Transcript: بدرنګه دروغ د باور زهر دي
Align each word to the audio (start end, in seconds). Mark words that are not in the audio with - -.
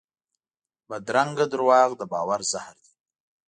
بدرنګه 0.89 1.45
دروغ 1.51 1.89
د 1.97 2.01
باور 2.11 2.41
زهر 2.51 2.75
دي 2.83 2.93